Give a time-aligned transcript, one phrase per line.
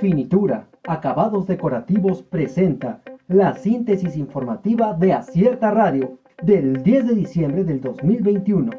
[0.00, 7.82] Finitura, acabados decorativos presenta la síntesis informativa de Acierta Radio del 10 de diciembre del
[7.82, 8.70] 2021.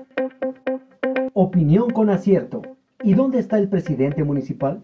[1.33, 2.63] Opinión con acierto.
[3.03, 4.83] ¿Y dónde está el presidente municipal?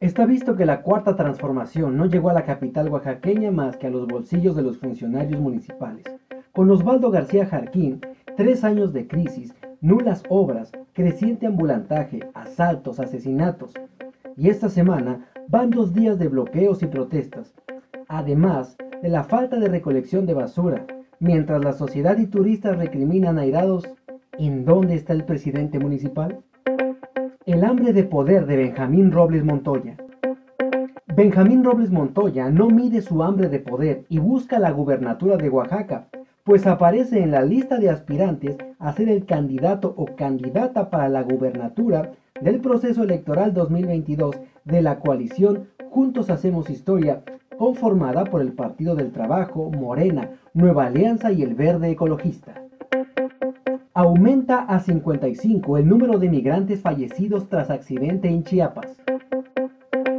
[0.00, 3.90] Está visto que la cuarta transformación no llegó a la capital oaxaqueña más que a
[3.90, 6.04] los bolsillos de los funcionarios municipales.
[6.50, 8.00] Con Osvaldo García Jarquín,
[8.36, 13.72] tres años de crisis, nulas obras, creciente ambulantaje, asaltos, asesinatos.
[14.36, 17.54] Y esta semana van dos días de bloqueos y protestas,
[18.08, 20.86] además de la falta de recolección de basura,
[21.20, 23.84] mientras la sociedad y turistas recriminan airados
[24.38, 26.40] ¿en dónde está el presidente municipal?
[27.46, 29.96] El hambre de poder de Benjamín Robles Montoya.
[31.14, 36.08] Benjamín Robles Montoya no mide su hambre de poder y busca la gubernatura de Oaxaca,
[36.42, 41.22] pues aparece en la lista de aspirantes a ser el candidato o candidata para la
[41.22, 42.12] gubernatura
[42.44, 47.22] del proceso electoral 2022 de la coalición Juntos Hacemos Historia,
[47.56, 52.62] conformada por el Partido del Trabajo, Morena, Nueva Alianza y el Verde Ecologista.
[53.94, 58.94] Aumenta a 55 el número de migrantes fallecidos tras accidente en Chiapas.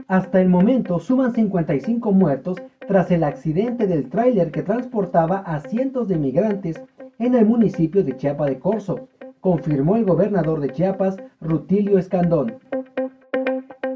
[0.07, 6.07] Hasta el momento suman 55 muertos tras el accidente del tráiler que transportaba a cientos
[6.07, 6.81] de migrantes
[7.19, 9.09] en el municipio de Chiapa de Corzo,
[9.45, 12.55] confirmó el gobernador de Chiapas, Rutilio Escandón.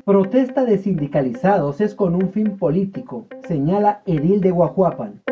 [0.06, 5.24] Protesta de sindicalizados es con un fin político, señala Edil de Guajuapan.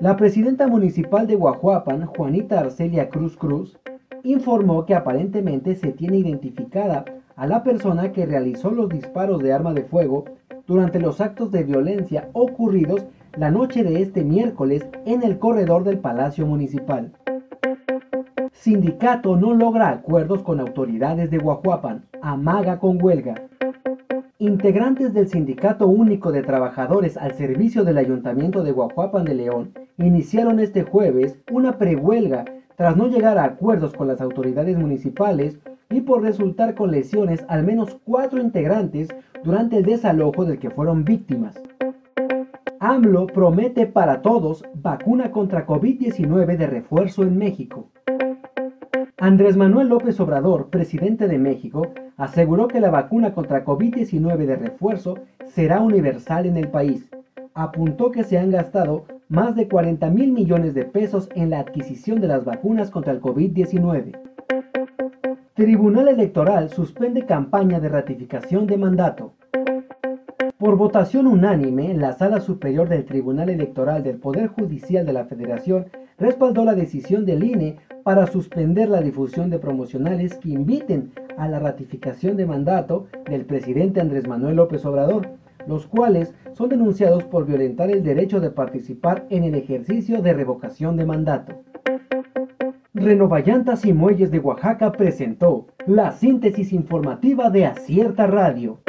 [0.00, 3.78] La presidenta municipal de Guajuapan, Juanita Arcelia Cruz Cruz,
[4.22, 7.04] informó que aparentemente se tiene identificada
[7.36, 10.24] a la persona que realizó los disparos de arma de fuego
[10.66, 13.04] durante los actos de violencia ocurridos
[13.36, 17.12] la noche de este miércoles en el corredor del Palacio Municipal.
[18.60, 23.36] Sindicato no logra acuerdos con autoridades de Guajuapan, amaga con huelga.
[24.40, 30.58] Integrantes del Sindicato Único de Trabajadores al servicio del Ayuntamiento de Guajuapan de León iniciaron
[30.58, 36.22] este jueves una prehuelga tras no llegar a acuerdos con las autoridades municipales y por
[36.22, 39.08] resultar con lesiones al menos cuatro integrantes
[39.44, 41.62] durante el desalojo del que fueron víctimas.
[42.80, 47.88] AMLO promete para todos vacuna contra COVID-19 de refuerzo en México.
[49.20, 55.18] Andrés Manuel López Obrador, presidente de México, aseguró que la vacuna contra COVID-19 de refuerzo
[55.44, 57.10] será universal en el país.
[57.52, 62.20] Apuntó que se han gastado más de 40 mil millones de pesos en la adquisición
[62.20, 64.16] de las vacunas contra el COVID-19.
[65.54, 69.32] Tribunal Electoral suspende campaña de ratificación de mandato.
[70.58, 75.86] Por votación unánime, la Sala Superior del Tribunal Electoral del Poder Judicial de la Federación
[76.18, 81.58] respaldó la decisión del INE para suspender la difusión de promocionales que inviten a la
[81.58, 85.28] ratificación de mandato del presidente Andrés Manuel López Obrador,
[85.66, 90.96] los cuales son denunciados por violentar el derecho de participar en el ejercicio de revocación
[90.96, 91.62] de mandato.
[92.94, 98.80] Renovallantas y Muelles de Oaxaca presentó la síntesis informativa de Acierta Radio.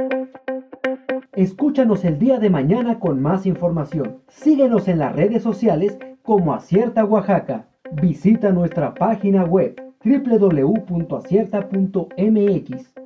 [1.34, 4.18] Escúchanos el día de mañana con más información.
[4.28, 7.66] Síguenos en las redes sociales como Acierta Oaxaca.
[8.04, 9.74] Visita nuestra página web
[10.06, 12.99] www.acierta.mx